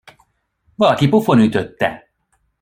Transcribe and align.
Valaki 0.75 1.07
pofonütötte! 1.09 2.09